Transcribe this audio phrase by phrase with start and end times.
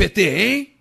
[0.00, 0.72] PT, hein?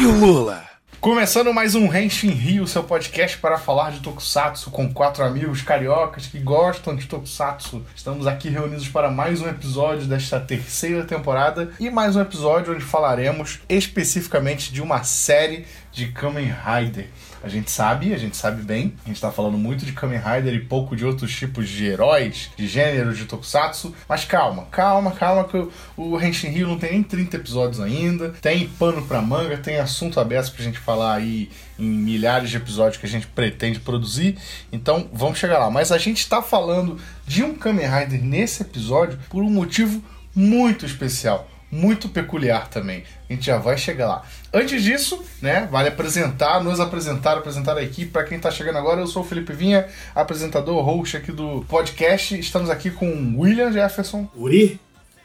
[0.00, 0.64] E o Lula?
[1.02, 6.26] Começando mais um Henshin Rio, seu podcast para falar de Tokusatsu com quatro amigos cariocas
[6.26, 7.84] que gostam de Tokusatsu.
[7.94, 12.82] Estamos aqui reunidos para mais um episódio desta terceira temporada e mais um episódio onde
[12.82, 17.10] falaremos especificamente de uma série de Kamen Rider.
[17.42, 20.54] A gente sabe, a gente sabe bem, a gente tá falando muito de Kamen Rider
[20.54, 25.44] e pouco de outros tipos de heróis, de gêneros de Tokusatsu, mas calma, calma, calma
[25.44, 29.78] que o, Henshin Rio não tem nem 30 episódios ainda, tem pano pra manga, tem
[29.78, 34.36] assunto aberto pra gente falar aí em milhares de episódios que a gente pretende produzir,
[34.72, 35.70] então vamos chegar lá.
[35.70, 40.02] Mas a gente está falando de um Kamen Rider nesse episódio por um motivo
[40.34, 43.04] muito especial muito peculiar também.
[43.28, 44.22] A gente já vai chegar lá.
[44.52, 48.10] Antes disso, né, vale apresentar, nos apresentar, apresentar a equipe.
[48.10, 52.38] Para quem está chegando agora, eu sou o Felipe Vinha, apresentador, host aqui do podcast.
[52.38, 54.28] Estamos aqui com William Jefferson.
[54.34, 54.80] Uri,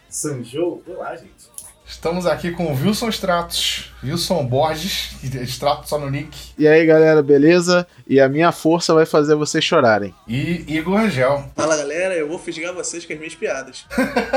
[0.09, 1.51] Sanjou, olá, gente.
[1.85, 6.35] Estamos aqui com o Wilson Stratos, Wilson Borges, Stratos só no nick.
[6.57, 7.87] E aí, galera, beleza?
[8.07, 10.13] E a minha força vai fazer vocês chorarem.
[10.27, 11.45] E Igor Rangel.
[11.55, 13.85] Fala, galera, eu vou fisgar vocês com as minhas piadas.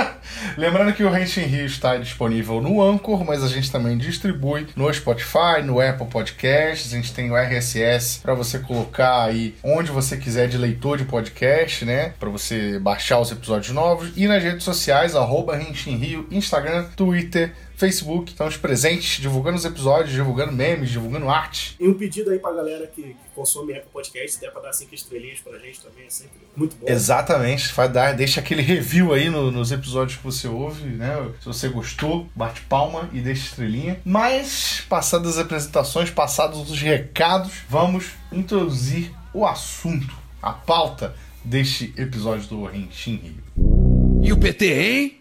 [0.57, 4.93] Lembrando que o Renshin Rio está disponível no Anchor, mas a gente também distribui no
[4.93, 10.17] Spotify, no Apple Podcasts, a gente tem o RSS para você colocar aí onde você
[10.17, 12.13] quiser de leitor de podcast, né?
[12.21, 14.13] Para você baixar os episódios novos.
[14.17, 20.11] E nas redes sociais, arroba Renshin Rio, Instagram, Twitter, Facebook, estamos presentes, divulgando os episódios,
[20.11, 21.77] divulgando memes, divulgando arte.
[21.79, 24.73] E um pedido aí pra galera que, que consome Apple Podcast, se der pra dar
[24.73, 26.87] cinco estrelinhas pra gente também, é sempre muito bom.
[26.89, 31.31] Exatamente, vai dar, deixa aquele review aí no, nos episódios que você ouve, né?
[31.41, 34.01] Se você gostou, bate palma e deixa estrelinha.
[34.05, 42.49] Mas, passadas as apresentações, passados os recados, vamos introduzir o assunto, a pauta deste episódio
[42.49, 44.23] do Renshin Rio.
[44.23, 45.21] E o PT, hein?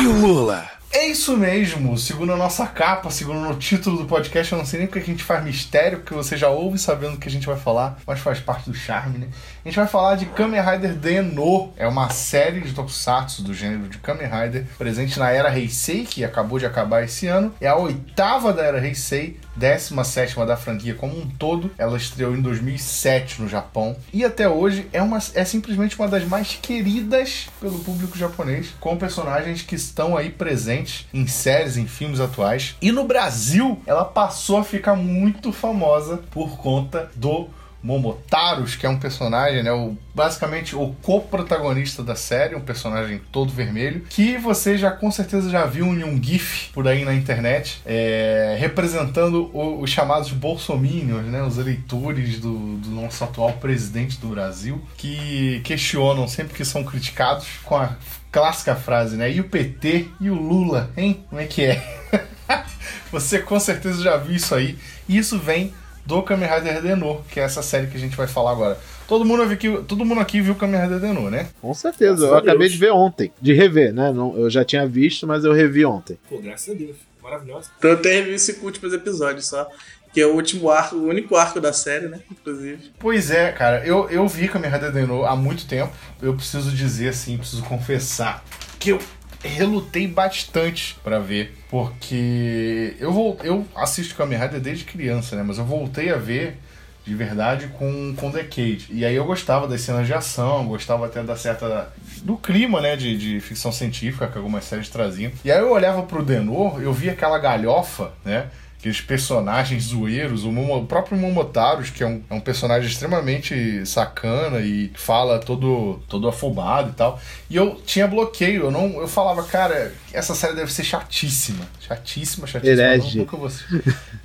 [0.00, 0.68] E o Lula?
[0.96, 4.78] É isso mesmo, segundo a nossa capa, segundo o título do podcast, eu não sei
[4.78, 7.48] nem porque a gente faz mistério, porque você já ouve sabendo o que a gente
[7.48, 9.26] vai falar, mas faz parte do charme, né?
[9.64, 13.88] A gente vai falar de Kamen Rider Deno, é uma série de tokusatsu do gênero
[13.88, 17.74] de Kamen Rider, presente na era Heisei, que acabou de acabar esse ano, é a
[17.74, 21.70] oitava da era Heisei, 17 da franquia como um todo.
[21.78, 26.26] Ela estreou em 2007 no Japão e até hoje é, uma, é simplesmente uma das
[26.26, 32.20] mais queridas pelo público japonês, com personagens que estão aí presentes em séries, em filmes
[32.20, 32.76] atuais.
[32.82, 37.48] E no Brasil, ela passou a ficar muito famosa por conta do
[37.84, 43.52] Momotaros, que é um personagem, né, o, basicamente o co-protagonista da série, um personagem todo
[43.52, 47.82] vermelho, que você já com certeza já viu em um GIF por aí na internet,
[47.84, 54.80] é, representando os chamados bolsominions, né, os eleitores do, do nosso atual presidente do Brasil,
[54.96, 57.96] que questionam sempre que são criticados com a
[58.32, 61.22] clássica frase, né, e o PT e o Lula, hein?
[61.28, 62.00] Como é que é?
[63.12, 65.70] você com certeza já viu isso aí, e isso vem
[66.06, 68.78] do Kamen Rider Denô, que é essa série que a gente vai falar agora.
[69.08, 71.48] Todo mundo aqui, todo mundo aqui viu Kamen Rider Denô, né?
[71.60, 72.72] Com certeza, Graças eu acabei Deus.
[72.72, 73.32] de ver ontem.
[73.40, 74.12] De rever, né?
[74.12, 76.18] Não, eu já tinha visto, mas eu revi ontem.
[76.28, 76.96] Pô, graças a Deus.
[77.22, 77.70] Maravilhosa.
[77.78, 79.68] Então eu até revi esse últimos episódios só.
[80.12, 82.20] Que é o último arco, o único arco da série, né?
[82.30, 82.92] Inclusive.
[83.00, 85.92] Pois é, cara, eu, eu vi Kamen Rider Denô há muito tempo.
[86.22, 88.44] Eu preciso dizer assim, preciso confessar
[88.78, 89.00] que eu
[89.48, 95.42] relutei bastante pra ver, porque eu vou, eu assisto Kamen Rider desde criança, né?
[95.42, 96.58] Mas eu voltei a ver
[97.04, 98.86] de verdade com com Decade.
[98.90, 102.96] E aí eu gostava das cenas de ação, gostava até da certa do clima, né,
[102.96, 105.30] de, de ficção científica que algumas séries traziam.
[105.44, 108.46] E aí eu olhava pro Denor, eu via aquela galhofa, né?
[108.84, 113.86] Aqueles personagens zoeiros, o, Momo- o próprio Momotaros, que é um, é um personagem extremamente
[113.86, 117.18] sacana e fala todo, todo afobado e tal.
[117.48, 119.00] E eu tinha bloqueio, eu não.
[119.00, 121.66] Eu falava, cara, essa série deve ser chatíssima.
[121.80, 122.82] Chatíssima, chatíssima.
[122.82, 123.18] Herege.
[123.18, 123.48] Nunca vou.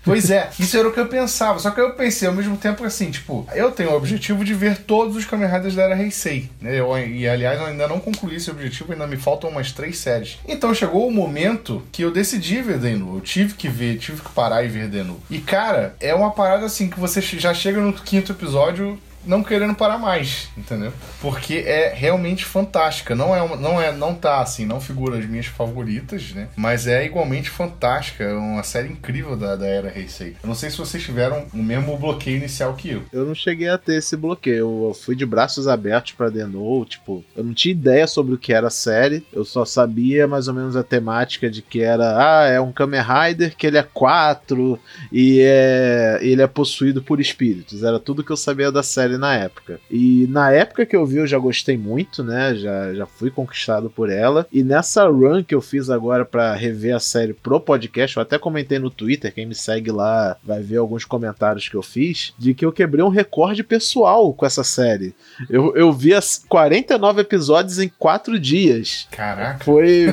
[0.02, 1.59] Pois é, isso era o que eu pensava.
[1.59, 4.78] Só que eu pensei ao mesmo tempo assim, tipo, eu tenho o objetivo de ver
[4.78, 6.80] todos os Kamen Riders da era Heisei, né?
[6.80, 10.39] Eu, e aliás, eu ainda não concluí esse objetivo, ainda me faltam umas três séries.
[10.48, 13.18] Então chegou o momento que eu decidi ver Denu.
[13.18, 15.19] Eu tive que ver, tive que parar e ver Denu.
[15.30, 19.75] E cara, é uma parada assim que você já chega no quinto episódio não querendo
[19.75, 20.92] parar mais, entendeu?
[21.21, 23.16] Porque é realmente fantástica.
[23.16, 26.48] Não é, uma- não é, não tá assim, não figura as minhas favoritas, né?
[26.56, 30.36] Mas é igualmente fantástica, é uma série incrível da, da era Heisei.
[30.42, 33.04] Eu não sei se vocês tiveram o mesmo bloqueio inicial que eu.
[33.12, 34.57] Eu não cheguei a ter esse bloqueio.
[34.88, 36.86] Eu fui de braços abertos pra Denou.
[36.86, 39.25] Tipo, eu não tinha ideia sobre o que era a série.
[39.33, 42.16] Eu só sabia mais ou menos a temática de que era.
[42.18, 44.80] Ah, é um Kamen Rider que ele é quatro
[45.12, 47.83] e é, ele é possuído por espíritos.
[47.83, 49.79] Era tudo que eu sabia da série série na época.
[49.89, 52.56] E na época que eu vi, eu já gostei muito, né?
[52.56, 54.47] Já, já fui conquistado por ela.
[54.51, 58.38] E nessa run que eu fiz agora para rever a série pro podcast, eu até
[58.38, 62.53] comentei no Twitter, quem me segue lá vai ver alguns comentários que eu fiz, de
[62.53, 65.13] que eu quebrei um recorde pessoal com essa série.
[65.50, 69.07] Eu, eu vi as 49 episódios em 4 dias.
[69.11, 69.63] Caraca.
[69.63, 70.07] Foi,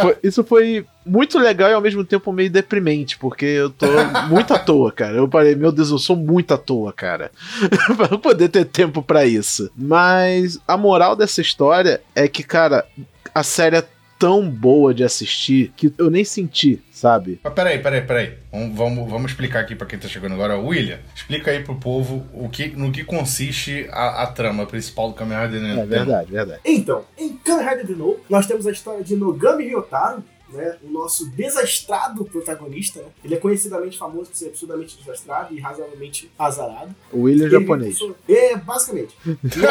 [0.00, 3.86] foi- Isso foi muito legal e ao mesmo tempo meio deprimente, porque eu tô
[4.28, 5.16] muito à toa, cara.
[5.16, 7.30] Eu parei, meu Deus, eu sou muito à toa, cara.
[7.96, 9.70] pra eu poder ter tempo pra isso.
[9.76, 12.86] Mas a moral dessa história é que, cara,
[13.34, 13.84] a série é
[14.18, 17.40] tão boa de assistir que eu nem senti, sabe?
[17.42, 18.34] Mas peraí, peraí, peraí.
[18.50, 20.56] Vamos, vamos, vamos explicar aqui pra quem tá chegando agora.
[20.56, 25.14] William, explica aí pro povo o que, no que consiste a, a trama principal do
[25.14, 25.80] Kamen Rider Deno.
[25.80, 26.60] É verdade, verdade.
[26.64, 30.90] Então, em Kamen Rider de novo, nós temos a história de Nogami Ryotaro, né, o
[30.90, 33.00] nosso desastrado protagonista.
[33.02, 33.08] Né?
[33.24, 36.94] Ele é conhecidamente famoso por ser absurdamente desastrado e razoavelmente azarado.
[37.12, 37.98] O William Ele japonês.
[37.98, 39.14] vive- É, basicamente.
[39.26, 39.66] E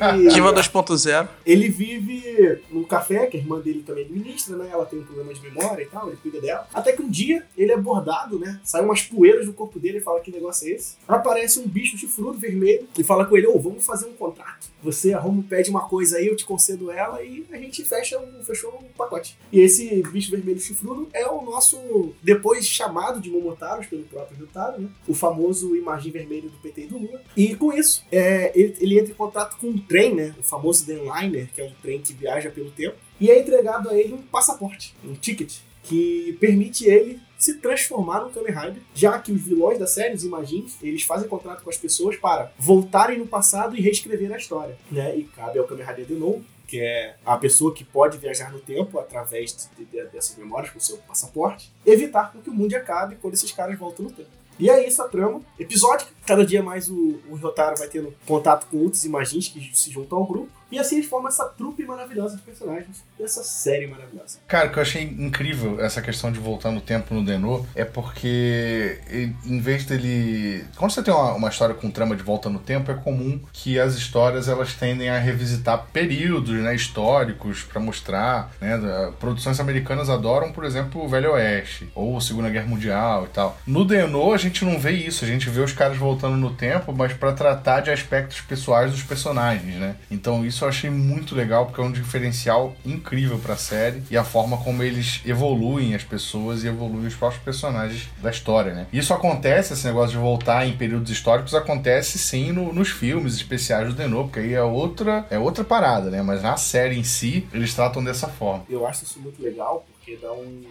[0.00, 1.28] aí, Diva 2.0.
[1.44, 4.68] ele vive num café, que a irmã dele também administra, né?
[4.72, 6.66] Ela tem um problema de memória e tal, ele cuida dela.
[6.72, 8.60] Até que um dia ele é bordado, né?
[8.64, 10.96] Sai umas poeiras do corpo dele e fala: Que negócio é esse?
[11.06, 14.66] Aparece um bicho chifrudo vermelho e fala com ele: Ô, vamos fazer um contrato.
[14.82, 18.42] Você arruma, pede uma coisa aí, eu te concedo ela e a gente fecha um,
[18.44, 19.36] fechou um pacote.
[19.52, 24.80] E esse bicho vermelho chifrudo é o nosso, depois chamado de Momotaros pelo próprio Ryutaro,
[24.80, 24.88] né?
[25.06, 27.22] O famoso imagem vermelho do PT e do Lula.
[27.36, 30.34] E com isso, é, ele, ele entra em contato com um trem, né?
[30.38, 32.96] O famoso Denliner, que é um trem que viaja pelo tempo.
[33.20, 38.30] E é entregado a ele um passaporte, um ticket, que permite ele se transformar num
[38.30, 41.76] Kamen Rider, já que os vilões da série, os Imagines, eles fazem contrato com as
[41.76, 45.16] pessoas para voltarem no passado e reescrever a história, né?
[45.16, 48.58] E cabe ao Kamen Rider de novo, que é a pessoa que pode viajar no
[48.58, 53.34] tempo através de- de- dessas memórias com seu passaporte, evitar que o mundo acabe quando
[53.34, 54.30] esses caras voltam no tempo.
[54.58, 56.10] E é isso a trama episódica.
[56.26, 57.36] Cada dia mais o, o
[57.78, 60.50] vai tendo contato com outros Imagines que se juntam ao grupo.
[60.70, 64.38] E assim eles formam essa trupe maravilhosa de personagens dessa série maravilhosa.
[64.48, 67.84] Cara, o que eu achei incrível essa questão de voltar no tempo no Denô é
[67.84, 70.64] porque, ele- em vez dele.
[70.76, 73.78] Quando você tem uma, uma história com trama de volta no tempo, é comum que
[73.78, 78.50] as histórias elas tendem a revisitar períodos né, históricos pra mostrar.
[78.60, 78.76] Né,
[79.20, 83.56] produções americanas adoram, por exemplo, o Velho Oeste ou a Segunda Guerra Mundial e tal.
[83.66, 86.92] No Denô, a gente não vê isso, a gente vê os caras voltando no tempo,
[86.92, 89.96] mas pra tratar de aspectos pessoais dos personagens, né?
[90.10, 94.24] Então isso eu achei muito legal porque é um diferencial incrível pra série e a
[94.24, 98.86] forma como eles evoluem as pessoas e evoluem os próprios personagens da história, né?
[98.92, 103.88] Isso acontece, esse negócio de voltar em períodos históricos acontece sim no- nos filmes especiais
[103.88, 106.22] do Denô, porque aí é outra, é outra parada, né?
[106.22, 108.64] Mas na série em si, eles tratam dessa forma.
[108.68, 110.62] Eu acho isso muito legal porque dá um,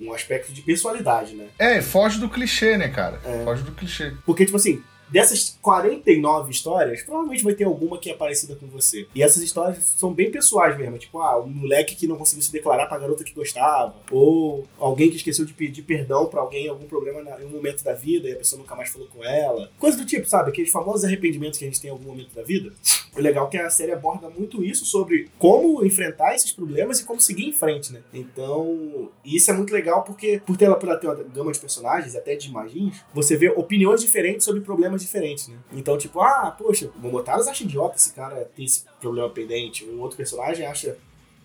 [0.00, 1.46] um aspecto de personalidade, né?
[1.58, 3.20] É, foge do clichê, né, cara?
[3.24, 3.44] É.
[3.44, 4.12] Foge do clichê.
[4.24, 9.06] Porque, tipo assim, dessas 49 histórias, provavelmente vai ter alguma que é parecida com você.
[9.14, 10.98] E essas histórias são bem pessoais mesmo.
[10.98, 13.94] Tipo, ah, um moleque que não conseguiu se declarar pra garota que gostava.
[14.10, 17.82] Ou alguém que esqueceu de pedir perdão pra alguém em algum problema em um momento
[17.82, 19.70] da vida e a pessoa nunca mais falou com ela.
[19.78, 20.50] Coisa do tipo, sabe?
[20.50, 22.72] Aqueles famosos arrependimentos que a gente tem em algum momento da vida.
[23.16, 27.04] O legal é que a série aborda muito isso sobre como enfrentar esses problemas e
[27.04, 28.00] como seguir em frente, né?
[28.12, 31.58] Então, isso é muito legal porque, por ter ela, por ela ter uma gama de
[31.58, 35.56] personagens, até de imagens, você vê opiniões diferentes sobre problemas diferentes, né?
[35.72, 39.84] Então, tipo, ah, poxa, o Momotaros acha idiota esse cara ter esse problema pendente.
[39.84, 40.96] Um outro personagem acha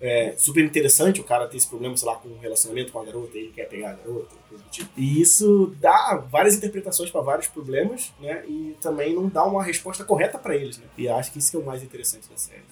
[0.02, 3.06] é, super interessante o cara ter esse problema, sei lá, com um relacionamento com a
[3.06, 4.90] garota ele quer pegar a garota, coisa do tipo.
[4.98, 8.44] E isso dá várias interpretações para vários problemas, né?
[8.48, 10.86] E também não dá uma resposta correta para eles, né?
[10.98, 12.64] E acho que isso que é o mais interessante da série.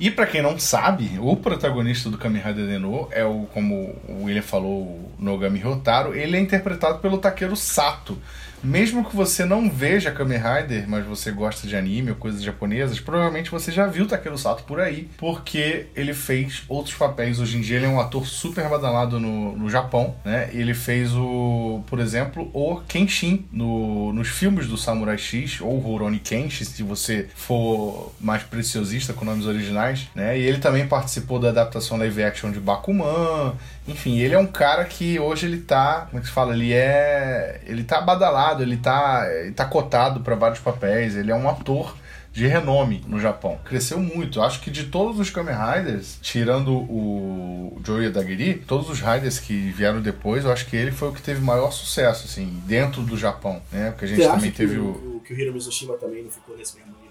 [0.00, 4.24] E pra quem não sabe, o protagonista do Kamen Rider Deno é o, como o
[4.24, 8.16] William falou, o Nogami Ryotaro, ele é interpretado pelo Takeru Sato.
[8.62, 13.00] Mesmo que você não veja Kamen Rider, mas você gosta de anime ou coisas japonesas,
[13.00, 17.40] provavelmente você já viu Takeru Sato por aí, porque ele fez outros papéis.
[17.40, 20.50] Hoje em dia ele é um ator super badalado no, no Japão, né?
[20.52, 26.18] Ele fez o, por exemplo, o Kenshin no, nos filmes do Samurai X, ou Rurouni
[26.18, 30.38] Kenshin, se você for mais preciosista com nomes originais, né?
[30.38, 33.54] E ele também participou da adaptação live action de Bakuman.
[33.88, 36.54] Enfim, ele é um cara que hoje ele tá, como é que se fala?
[36.54, 41.34] Ele é, ele tá badalado, ele tá, ele tá cotado para vários papéis, ele é
[41.34, 41.96] um ator
[42.32, 43.58] de renome no Japão.
[43.64, 44.40] Cresceu muito.
[44.40, 49.70] Acho que de todos os Kamen Riders, tirando o Joey Adagiri, todos os Riders que
[49.70, 53.16] vieram depois, eu acho que ele foi o que teve maior sucesso, assim, dentro do
[53.16, 53.90] Japão, né?
[53.90, 55.16] Porque a gente Você também teve que o...
[55.16, 57.09] o, que o Hiro Mizushima também não ficou nesse mesmo nível?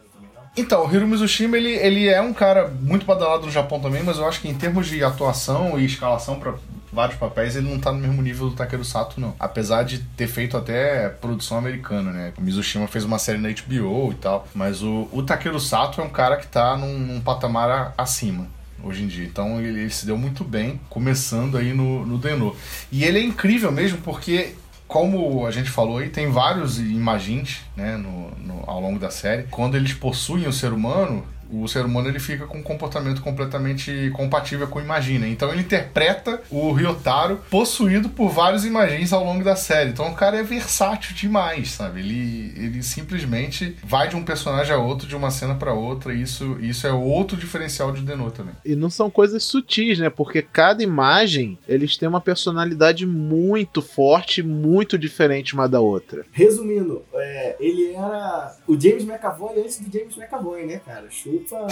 [0.60, 4.18] Então, o Hiro Mizushima, ele, ele é um cara muito badalado no Japão também, mas
[4.18, 6.56] eu acho que em termos de atuação e escalação para
[6.92, 9.34] vários papéis, ele não tá no mesmo nível do Takeru Sato, não.
[9.40, 12.34] Apesar de ter feito até produção americana, né?
[12.38, 14.48] O Mizushima fez uma série na HBO e tal.
[14.54, 18.48] Mas o, o Takeru Sato é um cara que tá num, num patamar acima
[18.84, 19.26] hoje em dia.
[19.26, 22.56] Então ele, ele se deu muito bem, começando aí no, no Denô.
[22.92, 24.56] E ele é incrível mesmo porque.
[24.90, 29.44] Como a gente falou aí, tem vários imagins né, no, no- ao longo da série.
[29.44, 34.12] Quando eles possuem o ser humano, o ser humano ele fica com um comportamento completamente
[34.14, 35.28] compatível com Imagina.
[35.28, 39.90] Então ele interpreta o Ryotaro possuído por vários Imagins ao longo da série.
[39.90, 42.00] Então o cara é versátil demais, sabe?
[42.00, 46.14] Ele, ele simplesmente vai de um personagem a outro, de uma cena pra outra.
[46.14, 48.54] E isso, isso é outro diferencial de Denô também.
[48.64, 50.10] E não são coisas sutis, né?
[50.10, 56.26] Porque cada imagem, eles têm uma personalidade muito forte, muito diferente uma da outra.
[56.32, 61.08] Resumindo, é, ele era o James McAvoy antes do James McAvoy, né, cara?
[61.48, 61.68] Chupa,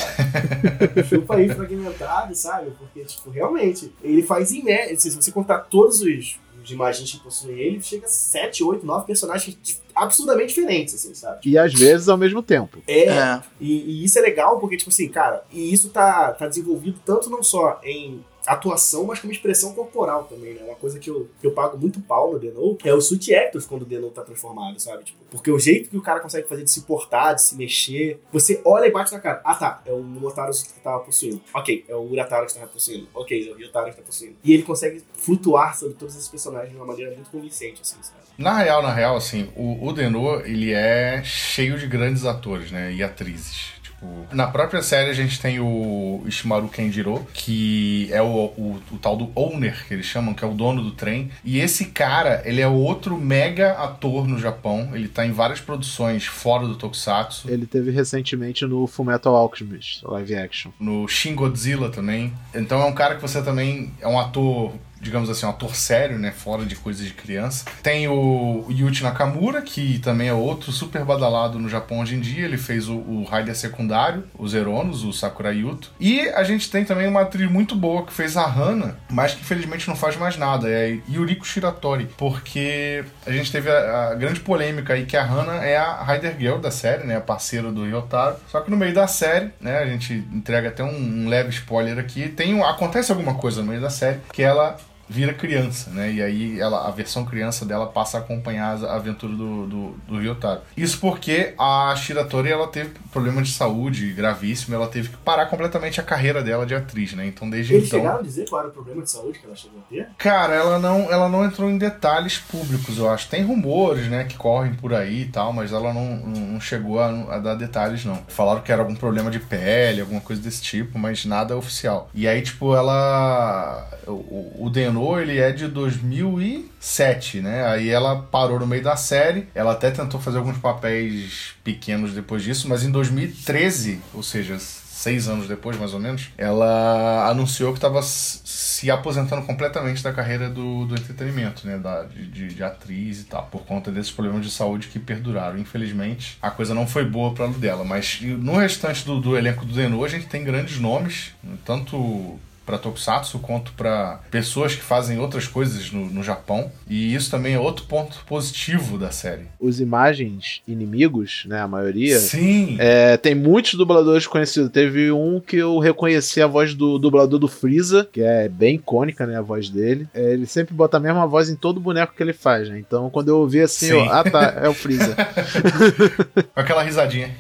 [1.08, 2.72] chupa aí fragmentado, sabe?
[2.78, 7.20] Porque, tipo, realmente, ele faz em média, se você contar todos os, os imagens que
[7.20, 9.58] possuem ele, chega a 7, 8, 9 personagens
[9.96, 11.40] absurdamente diferentes, assim, sabe?
[11.46, 12.80] E às vezes ao mesmo tempo.
[12.88, 13.42] É, É.
[13.60, 17.30] E, e isso é legal porque, tipo assim, cara, e isso tá, tá desenvolvido tanto
[17.30, 20.62] não só em atuação, mas como expressão corporal também, né?
[20.64, 23.66] Uma coisa que eu, que eu pago muito pau no Denou é o suit actors
[23.66, 25.04] quando o Denou tá transformado, sabe?
[25.04, 28.22] Tipo, porque o jeito que o cara consegue fazer de se portar, de se mexer,
[28.32, 29.42] você olha e bate na cara.
[29.44, 31.42] Ah, tá, é o Motaro que tava possuindo.
[31.54, 33.08] Ok, é o Urataro que tava possuindo.
[33.14, 34.36] Ok, é o Ryotaro que tá possuindo.
[34.44, 38.28] E ele consegue flutuar sobre todos esses personagens de uma maneira muito convincente, assim, sabe?
[38.38, 42.94] Na real, na real, assim, o, o Denô, ele é cheio de grandes atores, né?
[42.94, 43.74] E atrizes.
[43.98, 48.98] Tipo, na própria série a gente tem o Ishimaru Kenjiro, que é o, o, o
[48.98, 51.32] tal do owner, que eles chamam, que é o dono do trem.
[51.44, 54.92] E esse cara, ele é outro mega ator no Japão.
[54.94, 57.50] Ele tá em várias produções fora do Tokusatsu.
[57.50, 60.72] Ele teve recentemente no Fullmetal Alchemist, live action.
[60.80, 62.34] no Shin Godzilla também.
[62.54, 66.18] Então é um cara que você também é um ator, digamos assim, um ator sério,
[66.18, 67.66] né, fora de coisas de criança.
[67.82, 72.46] Tem o Yuji Nakamura, que também é outro super badalado no Japão hoje em dia.
[72.46, 75.92] Ele fez o, o Raider secundário, os Zeronos, o Sakura Yuto.
[76.00, 79.42] E a gente tem também uma atriz muito boa que fez a Hana, mas que
[79.42, 80.70] infelizmente não faz mais nada.
[80.70, 85.24] É a Yuriko Shiratori, porque a gente teve a, a grande polêmica aí que a
[85.24, 88.38] Hana é a Raider Girl da série, né, a parceira do Ryotaro.
[88.50, 91.98] Só que no meio da série, né, a gente entrega até um, um leve spoiler
[91.98, 94.78] aqui, tem acontece alguma coisa no meio da série que ela
[95.10, 96.12] vira criança, né?
[96.12, 100.20] E aí ela, a versão criança dela passa a acompanhar a aventura do, do, do
[100.20, 100.62] Ryotaro.
[100.76, 106.00] Isso porque a Shiratori ela teve problema de saúde gravíssimo, ela teve que parar completamente
[106.00, 107.26] a carreira dela de atriz, né?
[107.26, 108.00] Então desde Eles então.
[108.00, 110.08] chegaram a dizer qual era o problema de saúde que ela chegou a ter?
[110.18, 113.30] Cara, ela não, ela não entrou em detalhes públicos, eu acho.
[113.30, 117.08] Tem rumores, né, que correm por aí e tal, mas ela não, não chegou a,
[117.36, 118.18] a dar detalhes, não.
[118.28, 122.10] Falaram que era algum problema de pele, alguma coisa desse tipo, mas nada oficial.
[122.14, 123.88] E aí, tipo, ela.
[124.08, 127.66] O, o Denô, ele é de 2007, né?
[127.68, 129.48] Aí ela parou no meio da série.
[129.54, 135.28] Ela até tentou fazer alguns papéis pequenos depois disso, mas em 2013, ou seja, seis
[135.28, 140.86] anos depois, mais ou menos, ela anunciou que estava se aposentando completamente da carreira do,
[140.86, 141.78] do entretenimento, né?
[141.78, 145.60] Da, de, de- atriz e tal, por conta desses problemas de saúde que perduraram.
[145.60, 147.84] Infelizmente, a coisa não foi boa para dela.
[147.84, 151.32] Mas no restante do, do elenco do Denô, a gente tem grandes nomes,
[151.64, 156.70] tanto para Tokusatsu quanto para pessoas que fazem outras coisas no, no Japão.
[156.88, 159.44] E isso também é outro ponto positivo da série.
[159.58, 162.76] Os imagens inimigos, né, a maioria, Sim!
[162.78, 164.70] É, tem muitos dubladores conhecidos.
[164.70, 169.26] Teve um que eu reconheci a voz do dublador do Freeza, que é bem icônica,
[169.26, 169.38] né?
[169.38, 170.06] A voz dele.
[170.14, 172.78] É, ele sempre bota a mesma voz em todo boneco que ele faz, né?
[172.78, 173.94] Então quando eu ouvi assim, Sim.
[173.94, 175.16] eu, ah tá, é o Freeza.
[176.54, 177.34] Com aquela risadinha.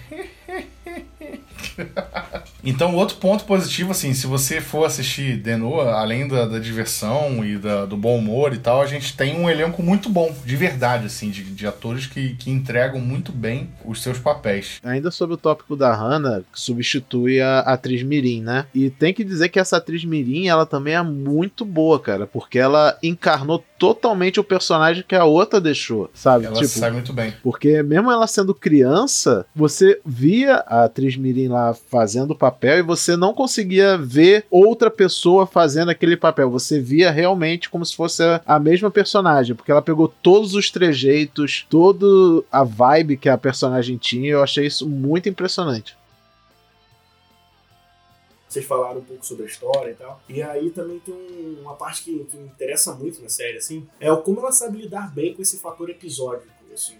[2.70, 7.58] Então, outro ponto positivo, assim, se você for assistir Denoa, além da, da diversão e
[7.58, 11.06] da- do bom humor e tal, a gente tem um elenco muito bom, de verdade,
[11.06, 14.80] assim, de, de atores que, que entregam muito bem os seus papéis.
[14.84, 18.66] Ainda sobre o tópico da Hannah, que substitui a atriz Mirim, né?
[18.76, 22.60] E tem que dizer que essa atriz Mirim, ela também é muito boa, cara, porque
[22.60, 26.46] ela encarnou totalmente o personagem que a outra deixou, sabe?
[26.46, 27.34] Ela tipo, sai muito bem.
[27.42, 32.82] Porque mesmo ela sendo criança, você via a atriz Mirim lá fazendo o papel e
[32.82, 36.50] você não conseguia ver outra pessoa fazendo aquele papel.
[36.50, 41.66] Você via realmente como se fosse a- mesma personagem, porque ela pegou todos os trejeitos,
[41.70, 42.06] toda
[42.52, 44.32] a vibe que a personagem tinha.
[44.32, 45.96] Eu achei isso muito impressionante.
[48.50, 50.22] Vocês falaram um pouco sobre a história e tal.
[50.30, 53.86] E aí também tem um- uma parte que, que me interessa muito na série, assim,
[54.00, 56.96] é como ela sabe lidar bem com esse fator episódico, assim,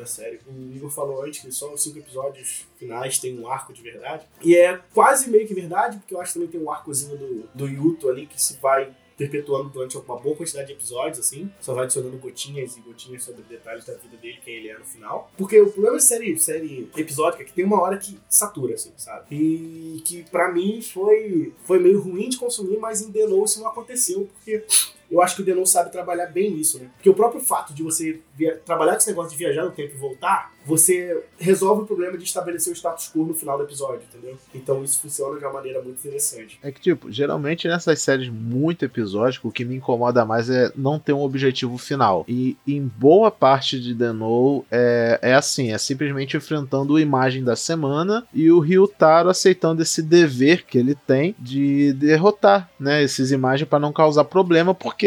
[0.00, 0.40] da série.
[0.46, 4.26] O Igor falou antes que só os cinco episódios finais tem um arco de verdade.
[4.42, 7.48] E é quase meio que verdade, porque eu acho que também tem um arcozinho do,
[7.54, 11.50] do Yuto ali que se vai perpetuando durante uma boa quantidade de episódios, assim.
[11.60, 14.84] Só vai adicionando gotinhas e gotinhas sobre detalhes da vida dele, quem ele é no
[14.84, 15.30] final.
[15.36, 18.92] Porque o problema de série, série episódica é que tem uma hora que satura, assim,
[18.96, 19.26] sabe?
[19.30, 24.26] E que pra mim foi, foi meio ruim de consumir, mas Know isso não aconteceu,
[24.36, 24.64] porque
[25.10, 26.88] eu acho que o Denon sabe trabalhar bem isso, né?
[26.96, 28.20] Porque o próprio fato de você
[28.64, 32.24] trabalhar com esse negócio de viajar no tempo e voltar, você resolve o problema de
[32.24, 34.36] estabelecer o status quo no final do episódio, entendeu?
[34.54, 36.58] Então isso funciona de uma maneira muito interessante.
[36.62, 40.98] É que, tipo, geralmente nessas séries muito episódicas, o que me incomoda mais é não
[40.98, 42.24] ter um objetivo final.
[42.28, 47.56] E em boa parte de Know é, é assim, é simplesmente enfrentando a imagem da
[47.56, 53.68] semana e o Ryutaro aceitando esse dever que ele tem de derrotar, né, esses imagens
[53.68, 54.99] para não causar problema, porque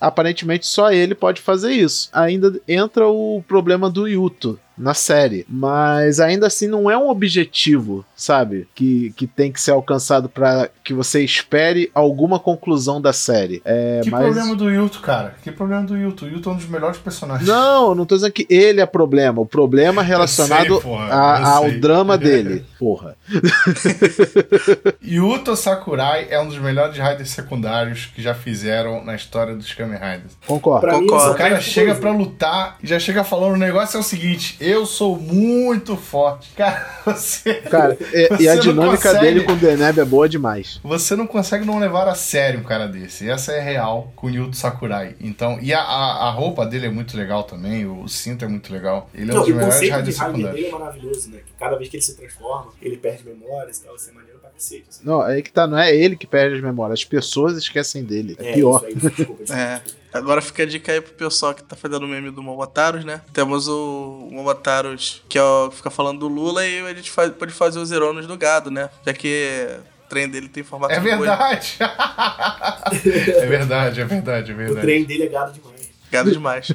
[0.00, 2.08] aparentemente só ele pode fazer isso.
[2.12, 8.04] Ainda entra o problema do Yuto na série, mas ainda assim não é um objetivo,
[8.16, 8.66] sabe?
[8.74, 13.60] Que, que tem que ser alcançado para que você espere alguma conclusão da série.
[13.64, 14.22] É, que mas...
[14.22, 15.34] problema do Yuto, cara?
[15.42, 16.24] Que problema do Yuto?
[16.24, 17.46] O Yuto é um dos melhores personagens.
[17.48, 19.40] Não, não tô dizendo que ele é problema.
[19.40, 22.64] O problema é relacionado sei, porra, a- ao drama dele.
[22.78, 23.16] Porra.
[25.04, 29.98] Yuto Sakurai é um dos melhores riders secundários que já fizeram na história dos Kamen
[29.98, 30.36] Riders.
[30.46, 30.80] Concordo.
[30.80, 31.24] Pra mim, Concordo.
[31.26, 34.56] só O cara chega pra lutar e já chega falando: o negócio é o seguinte,
[34.62, 36.50] eu sou muito forte.
[36.54, 37.54] Cara, você.
[37.54, 39.20] Cara, e, Você e a dinâmica consegue.
[39.20, 40.80] dele com o Deneb é boa demais.
[40.82, 43.28] Você não consegue não levar a sério um cara desse.
[43.28, 45.14] Essa é real com o Yuto Sakurai.
[45.20, 48.72] Então, e a, a, a roupa dele é muito legal também, o cinto é muito
[48.72, 49.08] legal.
[49.14, 50.54] Ele é um dos o melhores conceito de riders Rider secundários.
[50.62, 51.38] dele é maravilhoso, né?
[51.44, 54.31] Que cada vez que ele se transforma, ele perde memórias e tal, isso é maneiro
[54.62, 54.84] cacete.
[54.88, 55.00] Assim.
[55.04, 58.36] Não, aí que tá, não é ele que perde as memórias, as pessoas esquecem dele.
[58.38, 58.76] É, É, pior.
[58.76, 59.54] isso aí, desculpa, desculpa.
[59.58, 59.80] É.
[60.12, 63.22] Agora fica a dica aí pro pessoal que tá fazendo o meme do Momotaros, né?
[63.32, 67.50] Temos o Momotaros que é o, fica falando do Lula e a gente faz, pode
[67.52, 68.90] fazer os Eronos do gado, né?
[69.06, 69.68] Já que
[70.04, 71.76] o trem dele tem formato É de verdade.
[71.80, 74.80] é verdade, é verdade, é O verdade.
[74.82, 75.90] trem dele é gado demais.
[76.10, 76.72] Gado demais.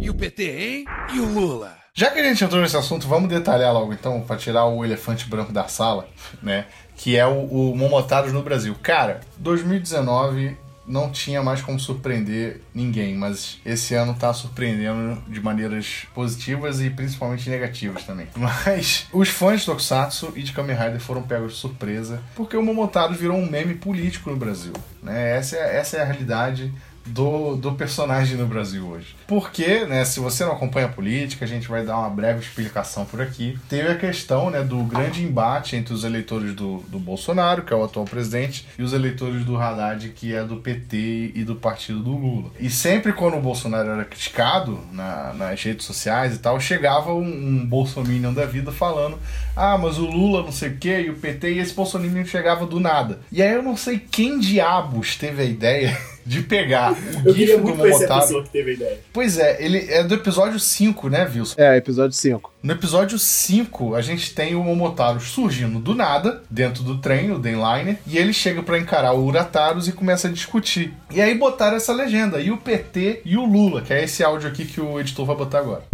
[0.00, 0.84] E o PT, hein?
[1.12, 1.79] E o Lula?
[1.92, 5.28] Já que a gente entrou nesse assunto, vamos detalhar logo então, pra tirar o elefante
[5.28, 6.08] branco da sala,
[6.42, 6.66] né?
[6.96, 8.76] Que é o, o Momotaros no Brasil.
[8.82, 10.56] Cara, 2019
[10.90, 16.90] não tinha mais como surpreender ninguém, mas esse ano tá surpreendendo de maneiras positivas e
[16.90, 18.26] principalmente negativas também.
[18.34, 22.62] Mas os fãs de Tokusatsu e de Kamen Rider foram pegos de surpresa, porque o
[22.62, 25.36] Momotaros virou um meme político no Brasil, né?
[25.36, 26.72] Essa é, essa é a realidade
[27.10, 29.14] do, do personagem no Brasil hoje.
[29.26, 33.04] Porque, né, se você não acompanha a política, a gente vai dar uma breve explicação
[33.04, 33.58] por aqui.
[33.68, 37.76] Teve a questão né, do grande embate entre os eleitores do, do Bolsonaro, que é
[37.76, 42.00] o atual presidente, e os eleitores do Haddad, que é do PT e do partido
[42.02, 42.50] do Lula.
[42.58, 47.22] E sempre quando o Bolsonaro era criticado na- nas redes sociais e tal, chegava um,
[47.22, 49.18] um bolsominion da vida falando
[49.60, 52.66] ah, mas o Lula não sei o que, e o PT, e esse bolsominion chegava
[52.66, 53.20] do nada.
[53.30, 57.56] E aí eu não sei quem diabos teve a ideia de pegar o Eu gif
[57.56, 58.20] do Momotaro.
[58.20, 58.98] pessoa que teve a ideia.
[59.12, 61.54] Pois é, ele é do episódio 5, né, Wilson?
[61.58, 62.52] É, episódio 5.
[62.62, 67.38] No episódio 5, a gente tem o Momotaro surgindo do nada, dentro do trem, o
[67.38, 70.94] Denliner, e ele chega pra encarar o Urataros e começa a discutir.
[71.10, 74.48] E aí botaram essa legenda, e o PT e o Lula, que é esse áudio
[74.48, 75.84] aqui que o editor vai botar agora.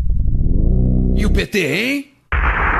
[1.16, 2.15] E o PT, hein?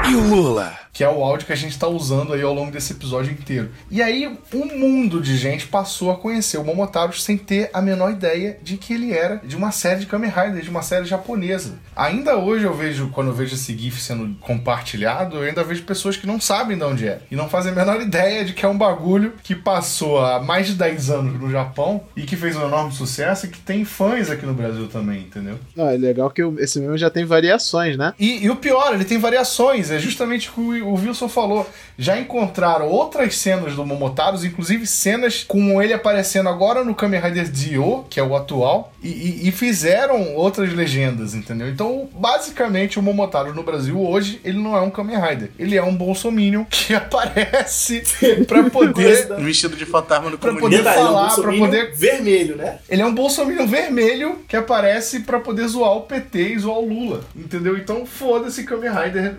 [0.05, 0.86] E o Lula?
[0.97, 3.69] Que é o áudio que a gente está usando aí ao longo desse episódio inteiro.
[3.91, 8.13] E aí, um mundo de gente passou a conhecer o Momotaro sem ter a menor
[8.13, 11.75] ideia de que ele era de uma série de Kamen Rider, de uma série japonesa.
[11.95, 16.17] Ainda hoje eu vejo, quando eu vejo esse GIF sendo compartilhado, eu ainda vejo pessoas
[16.17, 17.21] que não sabem de onde é.
[17.31, 20.67] E não fazem a menor ideia de que é um bagulho que passou há mais
[20.67, 24.31] de 10 anos no Japão e que fez um enorme sucesso e que tem fãs
[24.31, 25.59] aqui no Brasil também, entendeu?
[25.77, 28.15] Não, é legal que esse meme já tem variações, né?
[28.19, 31.69] E, e o pior, ele tem variações, é justamente o o, Wilson falou.
[31.99, 37.51] Já encontraram outras cenas do Momotaros, inclusive cenas com ele aparecendo agora no Kamen Rider
[37.51, 41.69] Dio, que é o atual, e, e- e fizeram outras legendas, entendeu?
[41.69, 45.83] Então, basicamente, o Momotaros no Brasil hoje, ele não é um Kamen Rider, ele é
[45.83, 48.03] um Bolsominion que aparece
[48.47, 49.27] pra poder.
[49.43, 52.79] Vestido de fantasma no Pra poder Detalhe, é um falar, pra poder- vermelho, né?
[52.89, 56.87] Ele é um bolsominion vermelho que aparece pra poder zoar o PT e zoar o
[56.89, 57.21] Lula.
[57.35, 57.77] Entendeu?
[57.77, 59.35] Então foda-se Kamen Rider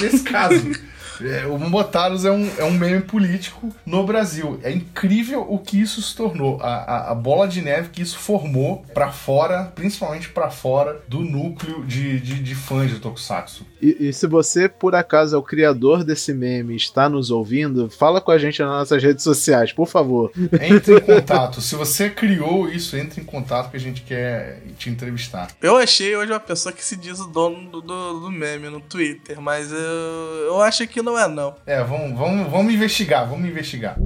[0.00, 0.70] nesse caso.
[1.22, 4.58] É, o Momotaros é um, é um meme político no Brasil.
[4.62, 6.60] É incrível o que isso se tornou.
[6.60, 11.20] A, a, a bola de neve que isso formou pra fora, principalmente pra fora do
[11.20, 13.66] núcleo de, de, de fãs de Tokusatsu.
[13.80, 17.88] E, e se você, por acaso, é o criador desse meme e está nos ouvindo,
[17.88, 20.30] fala com a gente nas nossas redes sociais, por favor.
[20.60, 21.60] Entre em contato.
[21.60, 25.48] Se você criou isso, entre em contato que a gente quer te entrevistar.
[25.60, 28.80] Eu achei hoje uma pessoa que se diz o dono do, do, do meme no
[28.80, 31.54] Twitter, mas eu, eu acho que não é não.
[31.66, 33.96] É, vamos, vamos, vamos investigar, vamos investigar.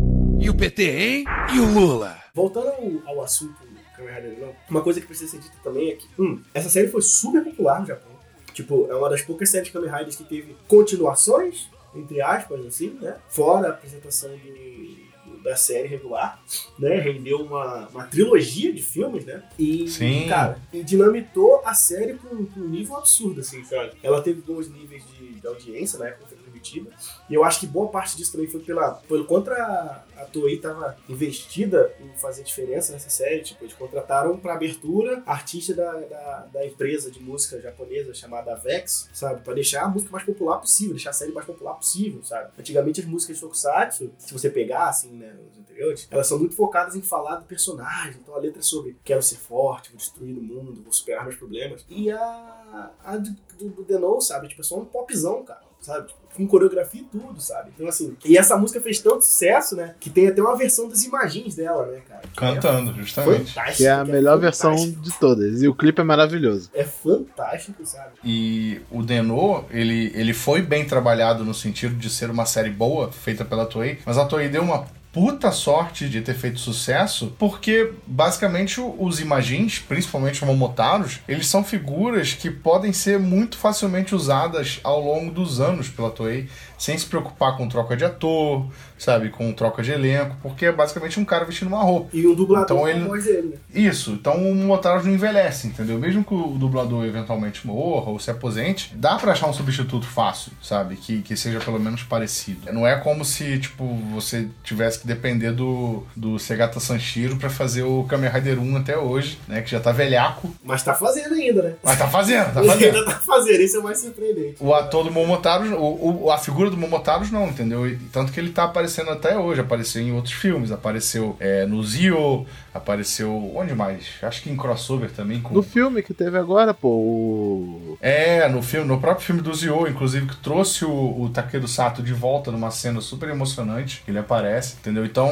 [0.41, 1.25] E o PT, hein?
[1.55, 2.17] E o Lula?
[2.35, 2.69] Voltando
[3.07, 3.55] ao, ao assunto
[3.97, 6.89] Kamen Rider não, uma coisa que precisa ser dita também é que, um, essa série
[6.89, 8.13] foi super popular no Japão.
[8.53, 12.97] Tipo, é uma das poucas séries de Kamen Riders que teve continuações, entre aspas, assim,
[13.01, 13.17] né?
[13.29, 15.04] Fora a apresentação do-
[15.45, 16.43] da série regular,
[16.79, 16.99] né?
[16.99, 19.43] Rendeu uma, uma trilogia de filmes, né?
[19.59, 20.27] E, Sim.
[20.27, 23.93] cara, e dinamitou a série com, com um nível absurdo, assim, sabe?
[24.03, 26.91] Ela teve bons níveis de, de audiência na época que foi transmitida.
[27.29, 30.59] E eu acho que boa parte disso também foi pela, pelo quanto a, a Toei
[30.59, 33.43] tava investida em fazer diferença nessa série.
[33.43, 39.11] Tipo, eles contrataram pra abertura artista da, da, da empresa de música japonesa chamada Vex,
[39.13, 39.43] sabe?
[39.43, 42.51] Pra deixar a música mais popular possível, deixar a série mais popular possível, sabe?
[42.59, 46.55] Antigamente as músicas de Tokusatsu, se você pegar, assim, né, os anteriores, elas são muito
[46.55, 48.21] focadas em falar do personagem.
[48.23, 51.37] Então a letra é sobre quero ser forte, vou destruir o mundo, vou superar meus
[51.37, 51.85] problemas.
[51.89, 54.49] E a, a do, do, do The No, sabe?
[54.49, 55.63] Tipo, é só um popzão, cara.
[55.81, 56.09] Sabe?
[56.09, 57.71] Tipo, com coreografia e tudo, sabe?
[57.75, 58.17] Então, assim.
[58.25, 59.95] E essa música fez tanto sucesso, né?
[60.01, 62.23] Que tem até uma versão das imagens dela, né, cara?
[62.35, 63.55] Cantando, É justamente.
[63.77, 65.03] Que é a melhor versão fantástico.
[65.03, 65.63] de todas.
[65.63, 66.71] E o clipe é maravilhoso.
[66.73, 68.13] É fantástico, sabe?
[68.25, 73.13] E o Denô, ele, ele foi bem trabalhado no sentido de ser uma série boa,
[73.13, 77.93] feita pela Toei, mas a Toei deu uma puta sorte de ter feito sucesso, porque
[78.05, 84.81] basicamente os imagins, principalmente os Momotaros, eles são figuras que podem ser muito facilmente usadas
[84.83, 88.67] ao longo dos anos pela Toei, sem se preocupar com troca de ator,
[88.99, 92.09] sabe, com troca de elenco, porque é basicamente um cara vestindo uma roupa.
[92.13, 93.57] E um dublador Então ele- né?
[93.73, 95.99] Isso, então o Motaros não envelhece, entendeu?
[95.99, 100.53] Mesmo que o dublador eventualmente morra ou se aposente, dá pra achar um substituto fácil,
[100.63, 100.97] sabe?
[100.97, 102.73] Que, que seja pelo menos parecido.
[102.73, 107.83] Não é como se, tipo, você tivesse que depender do, do Segata Sanshiro pra fazer
[107.83, 109.63] o Kamen Rider 1 até hoje, né?
[109.63, 111.75] Que já tá velhaco, Mas tá fazendo ainda, né?
[111.83, 112.97] mas tá fazendo, tá Ele fazendo.
[112.97, 114.57] ainda tá fazendo, isso é mais surpreendente.
[114.61, 117.87] O ator do Momotaros, o, o- a figura do Momotaros não, entendeu?
[117.87, 121.83] E tanto que ele tá aparecendo até hoje, apareceu em outros filmes, apareceu é, no
[121.83, 124.05] Zio, apareceu onde mais?
[124.23, 127.99] Acho que em crossover também com No filme que teve agora, pô, o.
[128.01, 130.91] É, no filme, no próprio filme do Zio, inclusive, que trouxe o,
[131.23, 135.05] o Takeru Sato de volta numa cena super emocionante, que ele aparece, entendeu?
[135.05, 135.31] Então,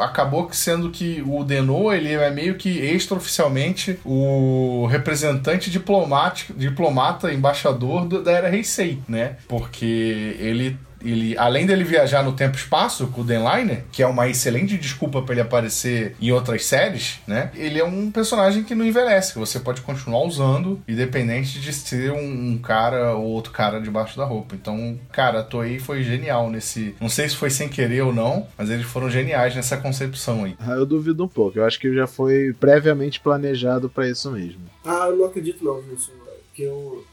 [0.00, 7.32] acabou que sendo que o Denô, ele é meio que extraoficialmente o representante diplomático, diplomata,
[7.32, 9.36] embaixador do- da era Heisei, né?
[9.48, 14.06] Porque ele ele, além dele viajar no tempo e espaço com o Denliner, que é
[14.06, 17.50] uma excelente desculpa pra ele aparecer em outras séries, né?
[17.54, 22.10] Ele é um personagem que não envelhece, que você pode continuar usando, independente de ser
[22.12, 24.54] um, um cara ou outro cara debaixo da roupa.
[24.54, 26.94] Então, cara, a Toei foi genial nesse.
[27.00, 30.54] Não sei se foi sem querer ou não, mas eles foram geniais nessa concepção aí.
[30.58, 31.58] Ah, Eu duvido um pouco.
[31.58, 34.60] Eu acho que já foi previamente planejado pra isso mesmo.
[34.84, 36.12] Ah, eu não acredito não, Wilson.
[36.48, 37.04] Porque eu, eu-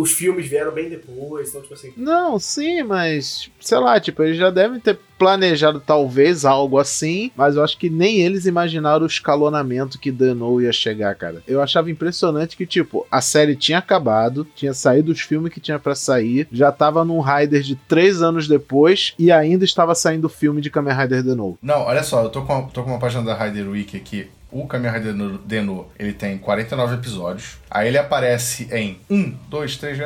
[0.00, 1.92] Os filmes vieram bem depois, então, tipo assim.
[1.96, 7.54] Não, sim, mas sei lá, tipo, eles já devem ter planejado talvez algo assim, mas
[7.56, 11.42] eu acho que nem eles imaginaram o escalonamento que Danou ia chegar, cara.
[11.46, 15.78] Eu achava impressionante que, tipo, a série tinha acabado, tinha saído os filmes que tinha
[15.78, 20.30] pra sair, já tava num Rider de três anos depois e ainda estava saindo o
[20.30, 21.58] filme de Kamen Rider Danou.
[21.62, 24.26] Não, olha só, eu tô com, tô com uma página da Rider Wiki aqui.
[24.50, 27.59] O Kamen Rider no- Deno, ele tem 49 episódios.
[27.70, 29.98] Aí ele aparece em 1, 2, 3,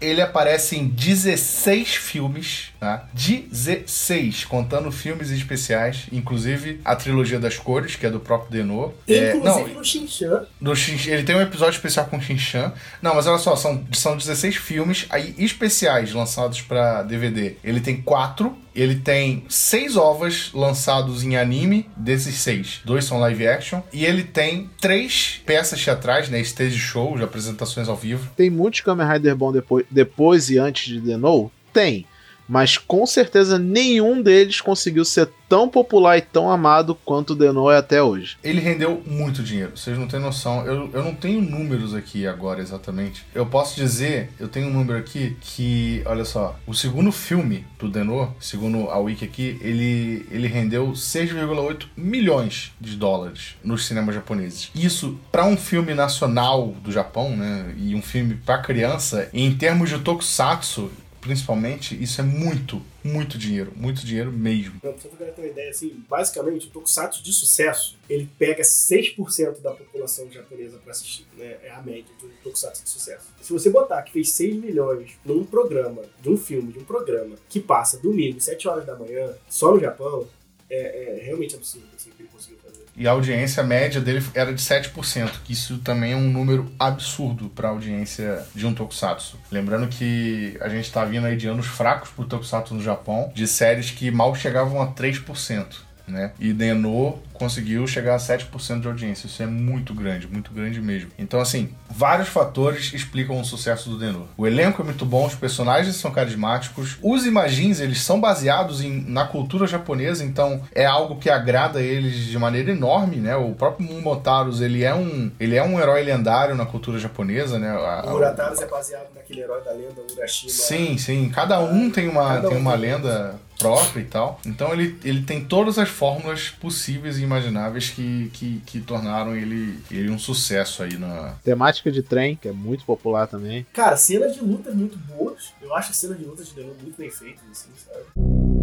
[0.00, 3.06] ele aparece em 16 filmes, tá?
[3.12, 8.94] 16, contando filmes especiais, inclusive a trilogia das cores, que é do próprio Deno.
[9.06, 10.46] É, não, Inclusive no Shinchan.
[10.60, 12.72] no Shin- ele tem um episódio especial com Shinchan.
[13.00, 17.56] Não, mas olha só, são, são 16 filmes aí especiais lançados pra DVD.
[17.62, 18.56] Ele tem quatro.
[18.74, 22.80] Ele tem seis ovas lançados em anime, desses seis.
[22.86, 23.82] Dois são live action.
[23.92, 26.40] E ele tem três peças teatrais, né?
[26.40, 28.30] Stage show, de apresentações ao vivo.
[28.36, 31.50] Tem muitos Kamen Rider bom depois, depois e antes de Denou?
[31.72, 32.06] Tem.
[32.52, 37.72] Mas com certeza nenhum deles conseguiu ser tão popular e tão amado quanto o Denou
[37.72, 38.36] é até hoje.
[38.44, 40.66] Ele rendeu muito dinheiro, vocês não têm noção.
[40.66, 43.24] Eu, eu não tenho números aqui agora exatamente.
[43.34, 47.88] Eu posso dizer, eu tenho um número aqui que, olha só, o segundo filme do
[47.88, 54.70] Denô, segundo a Wiki aqui, ele, ele rendeu 6,8 milhões de dólares nos cinemas japoneses.
[54.74, 57.74] Isso para um filme nacional do Japão, né?
[57.78, 60.90] E um filme para criança, em termos de tokusatsu,
[61.22, 64.80] principalmente, isso é muito, muito dinheiro, muito dinheiro mesmo.
[64.82, 69.60] Não, pra você ter uma ideia, assim, basicamente, o Tokusatsu de sucesso, ele pega 6%
[69.60, 71.58] da população japonesa pra assistir, né?
[71.62, 73.28] É a média do Tokusatsu de sucesso.
[73.40, 77.36] Se você botar que fez 6 milhões num programa, de um filme, de um programa,
[77.48, 80.26] que passa domingo, 7 horas da manhã, só no Japão,
[80.68, 82.61] é, é realmente absurdo, assim, que ele conseguiu.
[82.94, 87.48] E a audiência média dele era de 7%, que isso também é um número absurdo
[87.48, 89.38] para a audiência de um tokusatsu.
[89.50, 93.46] Lembrando que a gente tá vindo aí de anos fracos pro tokusatsu no Japão, de
[93.46, 95.66] séries que mal chegavam a 3%.
[96.12, 96.32] Né?
[96.38, 99.26] E Denô conseguiu chegar a 7% de audiência.
[99.26, 101.10] Isso é muito grande, muito grande mesmo.
[101.18, 104.26] Então, assim, vários fatores explicam o sucesso do Denô.
[104.36, 109.04] O elenco é muito bom, os personagens são carismáticos, os imagins, eles são baseados em,
[109.08, 113.34] na cultura japonesa, então é algo que agrada eles de maneira enorme, né?
[113.34, 117.70] O próprio Momotaros, ele é um, ele é um herói lendário na cultura japonesa, né?
[117.70, 120.52] A, O Urataros é baseado naquele herói da lenda Urashima.
[120.52, 121.28] Sim, sim.
[121.28, 124.40] Cada um tem uma, Cada tem um uma lenda própria e tal.
[124.44, 129.78] Então ele, ele tem todas as fórmulas possíveis e imagináveis que, que, que tornaram ele,
[129.90, 131.34] ele um sucesso aí na.
[131.44, 133.66] Temática de trem, que é muito popular também.
[133.72, 135.52] Cara, cenas de lutas muito boas.
[135.60, 138.04] Eu acho a cena de lutas de Denô muito bem feitas, assim, sabe?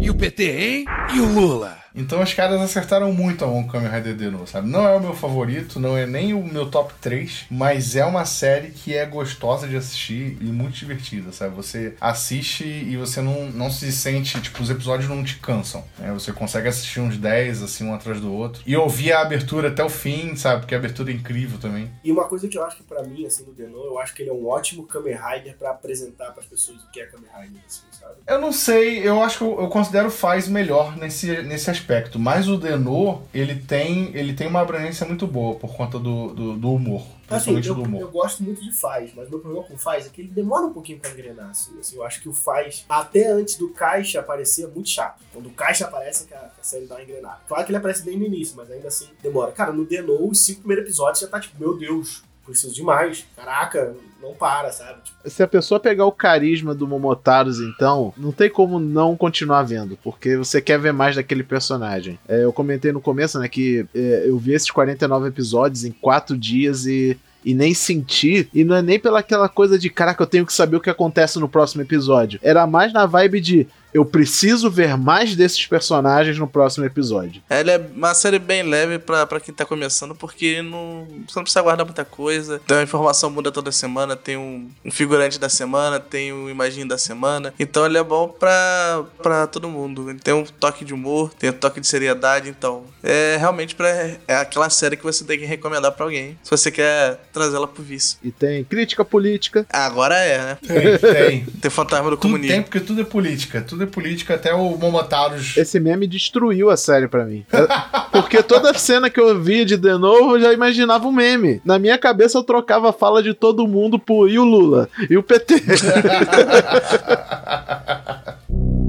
[0.00, 0.84] E o PT, hein?
[1.14, 1.76] E o Lula?
[1.94, 4.68] Então os caras acertaram muito a One Kamen Rider Deno, sabe?
[4.68, 8.24] Não é o meu favorito, não é nem o meu top 3, mas é uma
[8.24, 11.54] série que é gostosa de assistir e muito divertida, sabe?
[11.56, 16.12] Você assiste e você não, não se sente, tipo, os episódios não te cansam, né?
[16.12, 18.62] Você consegue assistir uns 10, assim, um atrás do outro.
[18.66, 20.60] E ouvir a abertura até o fim, sabe?
[20.60, 21.90] Porque a abertura é incrível também.
[22.02, 24.22] E uma coisa que eu acho que pra mim, assim, no Denô, eu acho que
[24.22, 27.62] ele é um ótimo Kamen Rider pra apresentar pras pessoas o que é Kamen Rider,
[27.66, 28.14] assim, sabe?
[28.26, 32.18] Eu não sei, eu acho que eu, eu considero o Faz melhor nesse, nesse aspecto,
[32.18, 36.56] mas o Denô, ele tem, ele tem uma abrangência muito boa por conta do, do,
[36.56, 38.00] do humor, Assim, eu, do humor.
[38.00, 40.66] eu gosto muito de Faz, mas meu problema com o Faz é que ele demora
[40.66, 44.20] um pouquinho pra engrenar, assim, assim, eu acho que o Faz, até antes do Caixa
[44.20, 45.22] aparecer, é muito chato.
[45.32, 47.40] Quando o Caixa aparece, que a, que a série dá uma engrenada.
[47.46, 49.52] Claro que ele aparece bem no início, mas ainda assim demora.
[49.52, 53.24] Cara, no Denô, os cinco primeiros episódios já tá tipo, meu Deus, preciso demais.
[53.36, 55.00] Caraca, não para, sabe?
[55.02, 59.62] Tipo, Se a pessoa pegar o carisma do Momotaros, então, não tem como não continuar
[59.62, 62.18] vendo, porque você quer ver mais daquele personagem.
[62.28, 66.36] É, eu comentei no começo, né, que é, eu vi esses 49 episódios em 4
[66.36, 67.18] dias e.
[67.42, 70.52] E nem senti, e não é nem pela aquela coisa de caraca, eu tenho que
[70.52, 72.38] saber o que acontece no próximo episódio.
[72.42, 77.42] Era mais na vibe de eu preciso ver mais desses personagens no próximo episódio.
[77.48, 81.42] Ela é uma série bem leve pra, pra quem tá começando, porque não, você não
[81.42, 82.60] precisa guardar muita coisa.
[82.64, 86.86] Então a informação muda toda semana, tem um, um figurante da semana, tem um imagem
[86.86, 87.52] da semana.
[87.58, 90.10] Então ele é bom pra, pra todo mundo.
[90.10, 93.88] Ele tem um toque de humor, tem um toque de seriedade, então é realmente pra,
[93.88, 97.82] é aquela série que você tem que recomendar pra alguém, se você quer trazê-la pro
[97.82, 98.18] vício.
[98.22, 99.66] E tem crítica política.
[99.70, 100.58] Agora é, né?
[100.66, 101.44] Tem, tem.
[101.60, 102.62] Tem fantasma do Tudo tem, comunismo.
[102.64, 103.60] porque tudo é política.
[103.62, 105.56] Tudo é política, até o Momotaros.
[105.56, 107.44] Esse meme destruiu a série pra mim.
[107.52, 111.60] É- Porque toda cena que eu via de de novo, eu já imaginava um meme.
[111.64, 114.88] Na minha cabeça eu trocava a fala de todo mundo por e o Lula?
[115.08, 115.54] E o PT?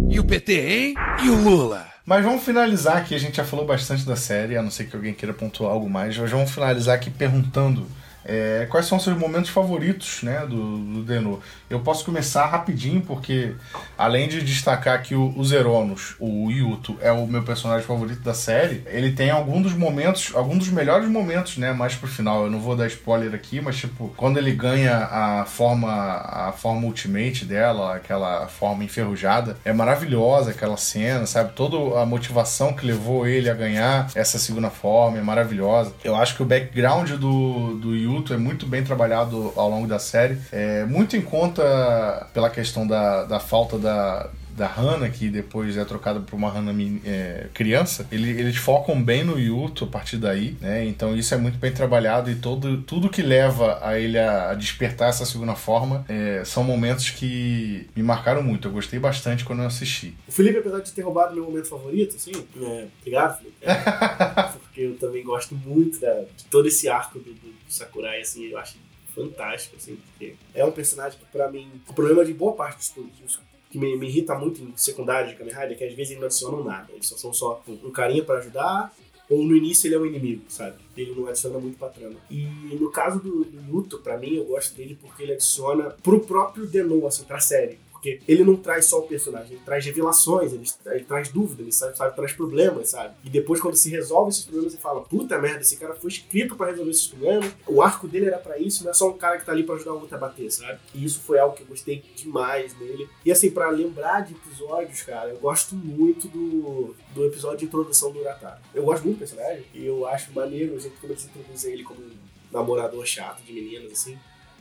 [0.10, 0.94] E o PT, hein?
[1.24, 1.86] E o Lula?
[2.06, 3.16] Mas vamos finalizar aqui.
[3.16, 5.90] A gente já falou bastante da série, a não ser que alguém queira pontuar algo
[5.90, 6.18] mais.
[6.18, 7.86] Mas vamos finalizar aqui perguntando
[8.26, 11.40] é, quais são seus momentos favoritos né, do, do Denô.
[11.70, 13.54] Eu posso começar rapidinho, porque
[13.98, 18.34] além de destacar aqui o, os Zeronos, o Yuto é o meu personagem favorito da
[18.34, 22.46] série, ele tem alguns dos momentos, alguns dos melhores momentos, né, mais pro final.
[22.46, 26.86] Eu não vou dar spoiler aqui, mas tipo, quando ele ganha a forma, a forma
[26.86, 31.54] ultimate dela, aquela forma enferrujada, é maravilhosa aquela cena, sabe?
[31.54, 35.94] Toda a motivação que levou ele a ganhar essa segunda forma é maravilhosa.
[36.04, 40.00] Eu acho que o background do, do Yuto é muito bem trabalhado ao longo da
[40.00, 45.78] série, é muito em conta pela questão da, da falta da, da Hana, que depois
[45.78, 46.72] é trocada por uma Hana
[47.06, 50.86] é, criança, ele, eles focam bem no Yuto a partir daí, né?
[50.86, 54.54] Então isso é muito bem trabalhado e todo, tudo que leva a ele a, a
[54.54, 58.68] despertar essa segunda forma é, são momentos que me marcaram muito.
[58.68, 60.16] Eu gostei bastante quando eu assisti.
[60.28, 63.58] O Felipe, apesar de ter roubado meu momento favorito, assim, é, obrigado, Felipe.
[64.82, 68.78] Eu também gosto muito da- de todo esse arco do, do Sakurai, assim, eu acho
[69.16, 72.90] fantástico, assim, porque é um personagem que, pra mim, o problema de boa parte dos
[72.90, 73.40] produtos
[73.70, 76.20] que me, me irrita muito em secundário de Kamen Rider é que às vezes eles
[76.20, 78.94] não adicionam nada, eles só são só um, carinha pra ajudar,
[79.30, 80.76] ou no início ele é um inimigo, sabe?
[80.98, 82.16] Ele não adiciona muito pra trama.
[82.30, 82.44] E
[82.80, 86.66] no caso do, do Yuto, pra mim, eu gosto dele porque ele adiciona pro próprio
[86.68, 87.80] Denon, assim, pra série.
[88.02, 91.72] Porque ele não traz só o personagem, ele traz revelações, ele, ele traz dúvidas, ele
[91.72, 93.14] sabe, sabe, traz problemas, sabe?
[93.24, 96.56] E depois, quando se resolve esses problemas, você fala: puta merda, esse cara foi escrito
[96.56, 97.54] pra resolver esses problemas.
[97.68, 99.76] O arco dele era pra isso, não é só um cara que tá ali pra
[99.76, 100.80] ajudar o outro a bater, sabe?
[100.96, 103.08] E isso foi algo que eu gostei demais dele.
[103.24, 108.12] E assim, pra lembrar de episódios, cara, eu gosto muito do, do episódio de introdução
[108.12, 108.62] do Urataro.
[108.74, 111.84] Eu gosto muito do personagem e eu acho maneiro o jeito como eles introduzem ele
[111.84, 112.10] como um
[112.52, 114.18] namorador chato de meninas, assim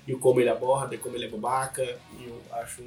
[0.07, 2.83] e como ele aborda, e como ele é babaca, e eu acho.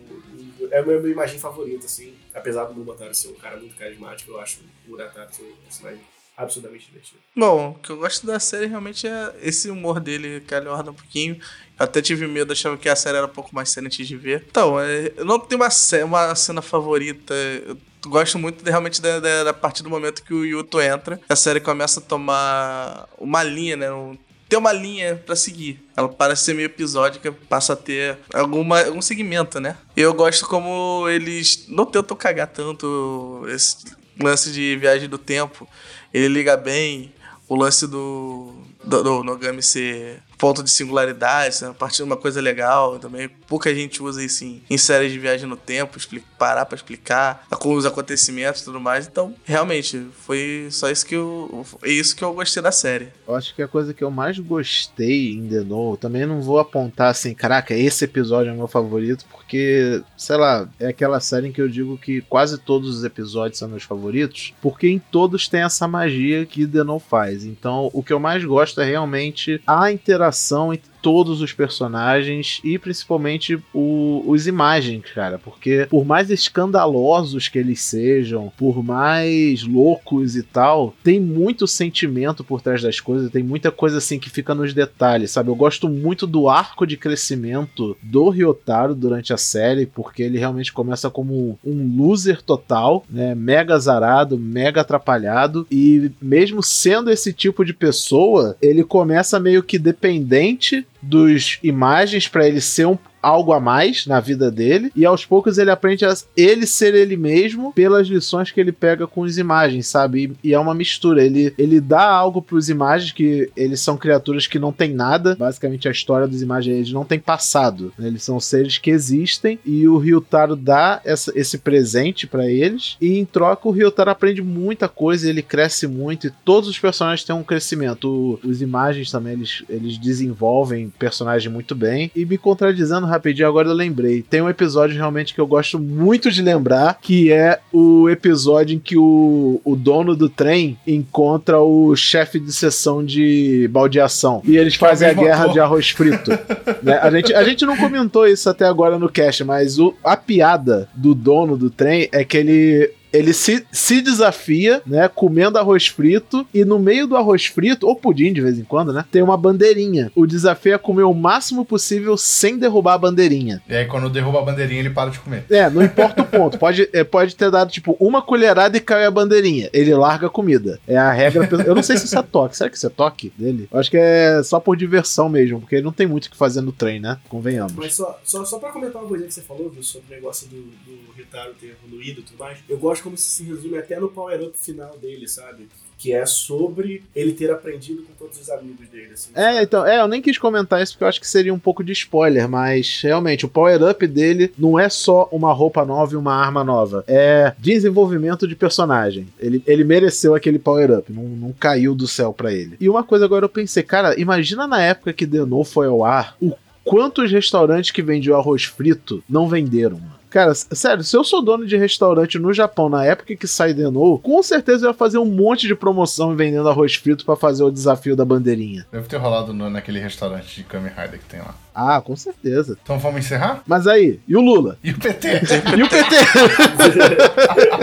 [0.71, 2.13] É a minha imagem favorita, assim.
[2.33, 6.01] Apesar do Mubatara ser um cara muito carismático, eu acho o Muratara ser um personagem
[6.35, 7.19] absurdamente divertido.
[7.35, 10.89] Bom, o que eu gosto da série realmente é esse humor dele, que ele orna
[10.91, 11.35] um pouquinho.
[11.35, 14.17] Eu até tive medo, achava que a série era um pouco mais séria antes de
[14.17, 14.43] ver.
[14.49, 17.33] Então, é, eu não tenho uma, ce- uma cena favorita.
[17.35, 21.19] Eu gosto muito de, realmente da, da, da partir do momento que o Yuto entra,
[21.29, 23.91] a série começa a tomar uma linha, né?
[23.91, 24.17] Um,
[24.53, 25.83] ter uma linha para seguir.
[25.97, 29.75] Ela parece ser meio episódica, passa a ter alguma, algum segmento, né?
[29.97, 33.77] Eu gosto como eles não tentam cagar tanto esse
[34.21, 35.67] lance de viagem do tempo.
[36.13, 37.11] Ele liga bem
[37.49, 41.69] o lance do, do, do Nogami ser ponto de singularidade, né?
[41.69, 43.29] a partir de uma coisa legal também.
[43.47, 47.45] Pouca gente usa isso em, em séries de viagem no tempo, explica, parar para explicar
[47.65, 49.07] os acontecimentos e tudo mais.
[49.07, 51.65] Então, realmente, foi só isso que eu.
[51.83, 53.07] É isso que eu gostei da série.
[53.27, 56.59] Eu acho que a coisa que eu mais gostei em The No, também não vou
[56.59, 61.51] apontar assim, caraca, esse episódio é meu favorito, porque, sei lá, é aquela série em
[61.51, 65.61] que eu digo que quase todos os episódios são meus favoritos, porque em todos tem
[65.61, 67.45] essa magia que The No faz.
[67.45, 72.61] Então, o que eu mais gosto é realmente a interação interação entre todos os personagens
[72.63, 75.37] e principalmente o, os imagens, cara.
[75.37, 82.41] Porque por mais escandalosos que eles sejam, por mais loucos e tal, tem muito sentimento
[82.41, 85.49] por trás das coisas, tem muita coisa assim que fica nos detalhes, sabe?
[85.49, 90.71] Eu gosto muito do arco de crescimento do Ryotaro durante a série, porque ele realmente
[90.71, 93.35] começa como um loser total, né?
[93.35, 99.77] Mega zarado, mega atrapalhado e mesmo sendo esse tipo de pessoa, ele começa meio que
[99.77, 105.25] dependente dos imagens para ele ser um algo a mais na vida dele e aos
[105.25, 109.37] poucos ele aprende a ele ser ele mesmo pelas lições que ele pega com as
[109.37, 110.35] imagens, sabe?
[110.43, 111.23] E, e é uma mistura.
[111.23, 115.35] Ele, ele dá algo para os imagens que eles são criaturas que não tem nada.
[115.35, 117.93] Basicamente a história dos imagens eles não tem passado.
[117.97, 118.07] Né?
[118.07, 123.17] Eles são seres que existem e o Ryutaro dá essa, esse presente para eles e
[123.17, 127.35] em troca o Ryutaro aprende muita coisa, ele cresce muito e todos os personagens têm
[127.35, 128.39] um crescimento.
[128.43, 133.67] O, os imagens também eles, eles desenvolvem personagem muito bem e me contradizendo rapidinho, agora
[133.67, 134.21] eu lembrei.
[134.21, 138.79] Tem um episódio realmente que eu gosto muito de lembrar, que é o episódio em
[138.79, 144.41] que o, o dono do trem encontra o chefe de sessão de baldeação.
[144.45, 146.31] E eles fazem a guerra de arroz frito.
[146.81, 146.99] né?
[147.01, 150.89] a, gente, a gente não comentou isso até agora no cast, mas o, a piada
[150.95, 156.45] do dono do trem é que ele ele se, se desafia, né, comendo arroz frito,
[156.53, 159.37] e no meio do arroz frito, ou pudim de vez em quando, né, tem uma
[159.37, 160.11] bandeirinha.
[160.15, 163.61] O desafio é comer o máximo possível sem derrubar a bandeirinha.
[163.69, 165.45] E aí, quando derruba a bandeirinha, ele para de comer.
[165.49, 166.57] É, não importa o ponto.
[166.57, 169.69] Pode, é, pode ter dado, tipo, uma colherada e caiu a bandeirinha.
[169.71, 170.79] Ele larga a comida.
[170.87, 171.47] É a regra.
[171.65, 172.57] Eu não sei se isso é toque.
[172.57, 173.67] Será que isso é toque dele?
[173.71, 176.37] Eu acho que é só por diversão mesmo, porque ele não tem muito o que
[176.37, 177.19] fazer no trem, né?
[177.29, 177.73] Convenhamos.
[177.73, 180.47] Mas só, só, só pra comentar uma coisa que você falou, viu, sobre o negócio
[180.47, 183.99] do, do Ritaro ter evoluído e tudo mais, eu gosto como isso se resume até
[183.99, 185.67] no power-up final dele, sabe?
[185.97, 189.11] Que é sobre ele ter aprendido com todos os amigos dele.
[189.13, 191.59] Assim, é, então, é, eu nem quis comentar isso porque eu acho que seria um
[191.59, 196.17] pouco de spoiler, mas realmente o power-up dele não é só uma roupa nova e
[196.17, 197.03] uma arma nova.
[197.07, 199.27] É desenvolvimento de personagem.
[199.39, 202.75] Ele, ele mereceu aquele power-up, não, não caiu do céu para ele.
[202.79, 206.35] E uma coisa agora eu pensei, cara, imagina na época que Denou foi ao ar,
[206.41, 210.12] o quantos restaurantes que vendiam arroz frito não venderam, mano.
[210.33, 214.17] Cara, sério, se eu sou dono de restaurante no Japão na época que sai Denou,
[214.17, 217.69] com certeza eu ia fazer um monte de promoção vendendo arroz frito para fazer o
[217.69, 218.83] desafio da bandeirinha.
[218.91, 221.53] Deve ter rolado no, naquele restaurante de Kamen Rider que tem lá.
[221.75, 222.75] Ah, com certeza.
[222.81, 223.61] Então vamos encerrar?
[223.67, 224.79] Mas aí, e o Lula?
[224.83, 225.27] E o PT?
[225.77, 226.15] e o PT?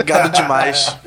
[0.03, 0.97] Gado demais.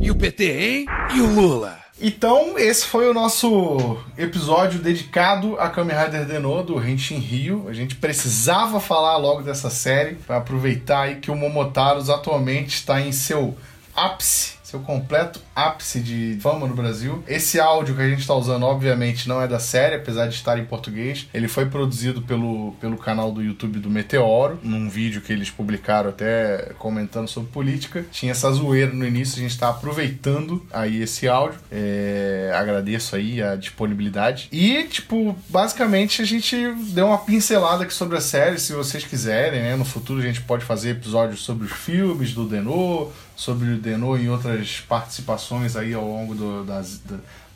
[0.00, 0.86] E o PT, hein?
[1.12, 1.76] E o Lula?
[2.00, 7.66] Então, esse foi o nosso episódio dedicado a Kamen Rider Deno do Henshin Rio.
[7.68, 13.00] A gente precisava falar logo dessa série para aproveitar aí que o Momotaros atualmente está
[13.00, 13.56] em seu
[13.96, 17.24] ápice seu completo ápice de fama no Brasil.
[17.26, 20.58] Esse áudio que a gente está usando, obviamente, não é da série, apesar de estar
[20.58, 21.26] em português.
[21.32, 26.10] Ele foi produzido pelo, pelo canal do YouTube do Meteoro, num vídeo que eles publicaram
[26.10, 28.04] até comentando sobre política.
[28.12, 31.58] Tinha essa zoeira no início, a gente está aproveitando aí esse áudio.
[31.72, 34.48] É, agradeço aí a disponibilidade.
[34.52, 36.54] E, tipo, basicamente a gente
[36.92, 39.76] deu uma pincelada aqui sobre a série, se vocês quiserem, né?
[39.76, 44.16] No futuro a gente pode fazer episódios sobre os filmes do Denô, sobre o Denô
[44.16, 47.00] em outras participações aí ao longo do, das,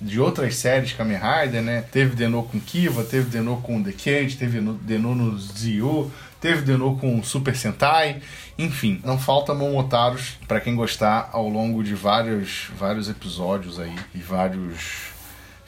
[0.01, 1.83] de outras séries Kamen Rider, né?
[1.91, 6.09] Teve Denô com Kiva, teve Denô com The Cage, teve Denô no Zio,
[6.41, 8.23] teve Denô com Super Sentai,
[8.57, 14.19] enfim, não falta Momotaros para quem gostar ao longo de vários, vários episódios aí e
[14.19, 15.12] vários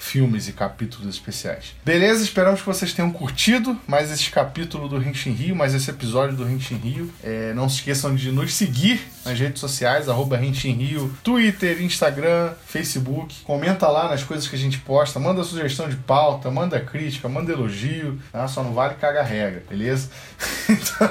[0.05, 1.75] filmes e capítulos especiais.
[1.85, 2.23] Beleza?
[2.23, 6.49] Esperamos que vocês tenham curtido mais esse capítulo do Henshin Rio, mais esse episódio do
[6.49, 7.11] Henshin Rio.
[7.23, 13.35] É, não se esqueçam de nos seguir nas redes sociais, arroba Rio, Twitter, Instagram, Facebook.
[13.45, 17.51] Comenta lá nas coisas que a gente posta, manda sugestão de pauta, manda crítica, manda
[17.51, 18.47] elogio, tá?
[18.47, 20.11] Só não vale cagar regra, beleza?
[20.69, 21.11] Então,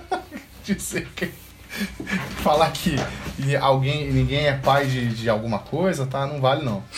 [0.64, 1.30] dizer que
[2.42, 2.96] Falar que
[3.60, 6.26] alguém, ninguém é pai de, de alguma coisa, tá?
[6.26, 6.82] Não vale não.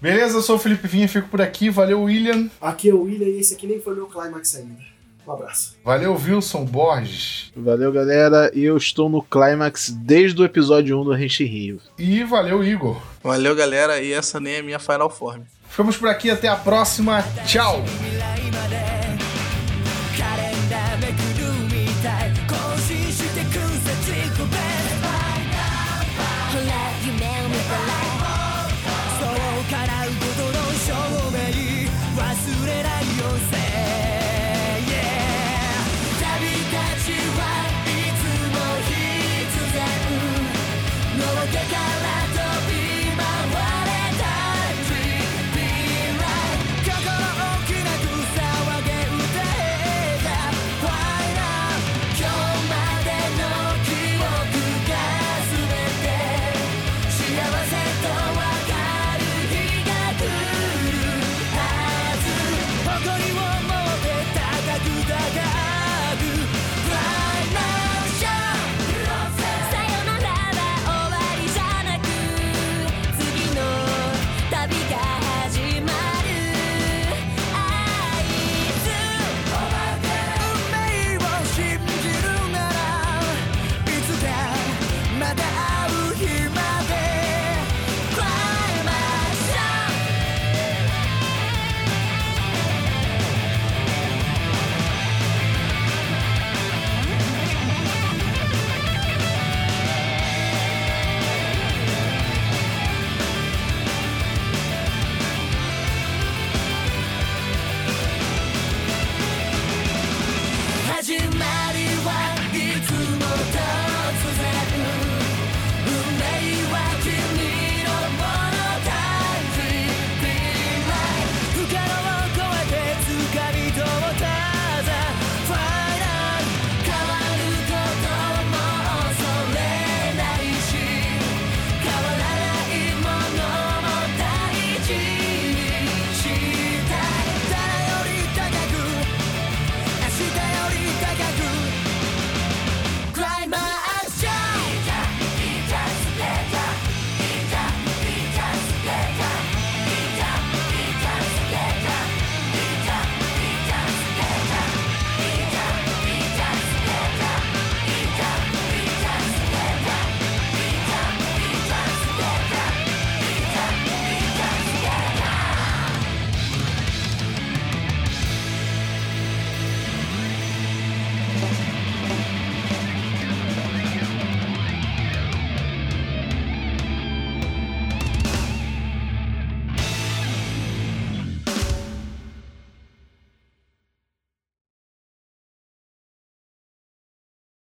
[0.00, 1.70] Beleza, eu sou o Felipe Vinha, fico por aqui.
[1.70, 2.50] Valeu, William.
[2.60, 4.92] Aqui é o William e esse aqui nem foi meu climax ainda.
[5.26, 5.76] Um abraço.
[5.84, 7.52] Valeu, Wilson Borges.
[7.54, 8.50] Valeu, galera.
[8.52, 11.80] E eu estou no Climax desde o episódio 1 do Rente Rio.
[11.96, 13.00] E valeu, Igor.
[13.22, 14.00] Valeu, galera.
[14.00, 15.42] E essa nem é minha Final Form.
[15.68, 16.28] Ficamos por aqui.
[16.28, 17.22] Até a próxima.
[17.46, 17.84] Tchau.